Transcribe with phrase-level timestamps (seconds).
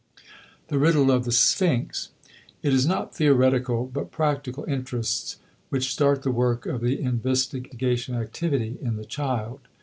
[0.69, 2.09] *The Riddle of the Sphinx.*
[2.63, 5.37] It is not theoretical but practical interests
[5.69, 9.59] which start the work of the investigation activity in the child.